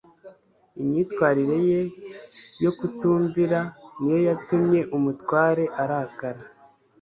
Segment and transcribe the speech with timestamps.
[0.81, 1.81] Imyitwarire ye
[2.63, 3.59] yo kutumvira
[3.99, 6.43] niyo yatumye umutware arakara